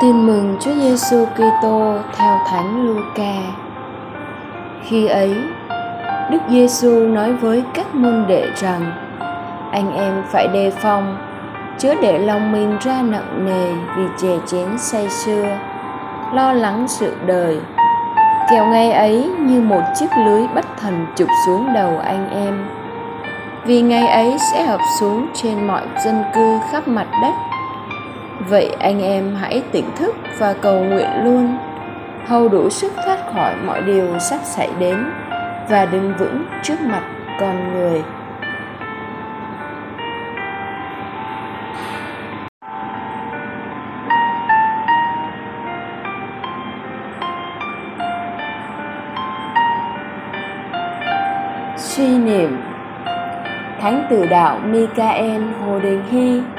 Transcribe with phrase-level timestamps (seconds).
[0.00, 3.34] Tin mừng Chúa Giêsu Kitô theo Thánh Luca.
[4.82, 5.34] Khi ấy,
[6.30, 8.92] Đức Giêsu nói với các môn đệ rằng:
[9.72, 11.16] Anh em phải đề phòng,
[11.78, 15.58] chớ để lòng mình ra nặng nề vì chè chén say sưa,
[16.32, 17.60] lo lắng sự đời.
[18.50, 22.66] Kẻo ngày ấy như một chiếc lưới bất thần chụp xuống đầu anh em.
[23.64, 27.47] Vì ngày ấy sẽ hợp xuống trên mọi dân cư khắp mặt đất
[28.48, 31.56] vậy anh em hãy tỉnh thức và cầu nguyện luôn.
[32.26, 35.04] Hầu đủ sức thoát khỏi mọi điều sắp xảy đến
[35.68, 37.02] và đứng vững trước mặt
[37.40, 38.02] con người.
[51.76, 52.60] Suy niệm.
[53.80, 56.57] Thánh tử đạo Michael Hồ Đình Hy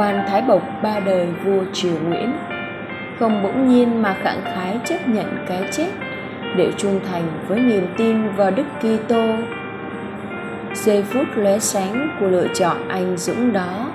[0.00, 2.32] quan thái bộc ba đời vua triều nguyễn.
[3.18, 5.88] Không bỗng nhiên mà khẳng khái chấp nhận cái chết,
[6.56, 9.22] để trung thành với niềm tin vào đức kitô.
[10.74, 13.86] Giây phút lóe sáng của lựa chọn anh dũng đó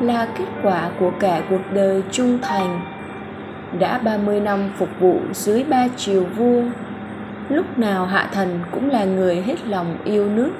[0.00, 2.80] là kết quả của cả cuộc đời trung thành.
[3.78, 6.62] Đã 30 năm phục vụ dưới ba triều vua,
[7.48, 10.50] lúc nào hạ thần cũng là người hết lòng yêu nước.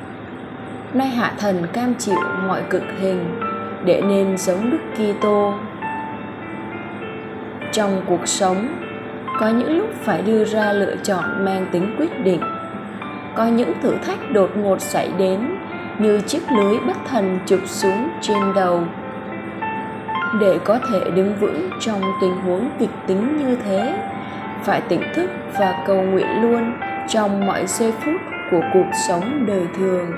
[0.95, 3.54] Nay hạ thần cam chịu mọi cực hình
[3.85, 5.55] để nên giống Đức Kitô.
[7.73, 8.69] Trong cuộc sống,
[9.41, 12.41] có những lúc phải đưa ra lựa chọn mang tính quyết định.
[13.35, 15.41] Có những thử thách đột ngột xảy đến
[15.99, 18.83] như chiếc lưới bất thần chụp xuống trên đầu.
[20.41, 23.99] Để có thể đứng vững trong tình huống kịch tính như thế,
[24.63, 26.73] phải tỉnh thức và cầu nguyện luôn
[27.09, 30.13] trong mọi giây phút của cuộc sống đời thường.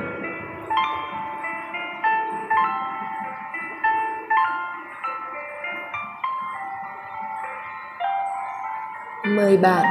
[9.26, 9.86] Mời bạn.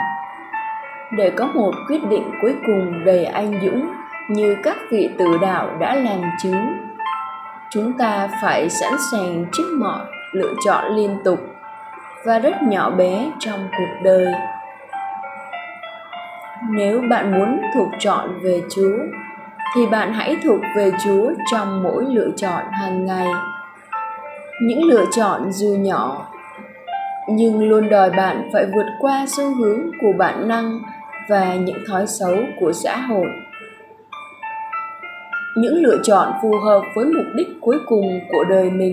[1.18, 3.90] Để có một quyết định cuối cùng về anh dũng
[4.30, 6.78] như các vị tử đạo đã làm chứng,
[7.70, 10.00] chúng ta phải sẵn sàng trước mọi
[10.32, 11.40] lựa chọn liên tục
[12.26, 14.34] và rất nhỏ bé trong cuộc đời.
[16.70, 18.98] Nếu bạn muốn thuộc chọn về chúa,
[19.76, 23.28] thì bạn hãy thuộc về chúa trong mỗi lựa chọn hàng ngày.
[24.62, 26.28] Những lựa chọn dù nhỏ
[27.30, 30.80] nhưng luôn đòi bạn phải vượt qua xu hướng của bản năng
[31.30, 33.28] và những thói xấu của xã hội.
[35.58, 38.92] Những lựa chọn phù hợp với mục đích cuối cùng của đời mình,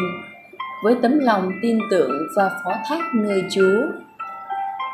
[0.84, 3.82] với tấm lòng tin tưởng và phó thác nơi chúa.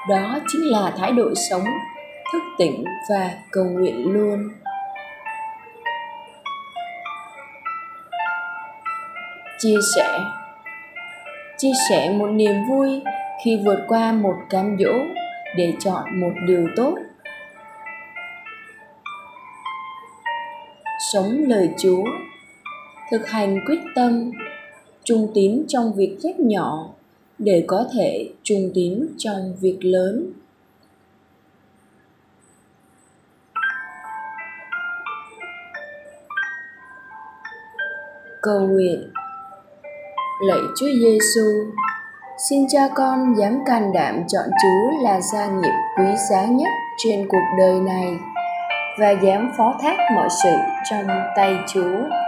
[0.09, 1.65] Đó chính là thái độ sống,
[2.33, 4.51] thức tỉnh và cầu nguyện luôn.
[9.59, 10.21] Chia sẻ.
[11.57, 13.03] Chia sẻ một niềm vui
[13.45, 14.93] khi vượt qua một cám dỗ
[15.57, 16.95] để chọn một điều tốt.
[21.13, 22.05] Sống lời chúa,
[23.11, 24.31] thực hành quyết tâm,
[25.05, 26.89] trung tín trong việc phép nhỏ
[27.39, 30.33] để có thể trung tín trong việc lớn.
[38.43, 39.11] Cầu nguyện.
[40.41, 41.43] Lạy Chúa Giêsu
[42.47, 47.29] Xin cha con dám can đảm chọn Chúa là gia nghiệp quý giá nhất trên
[47.29, 48.07] cuộc đời này
[49.01, 50.57] và dám phó thác mọi sự
[50.91, 51.07] trong
[51.37, 52.28] tay Chúa.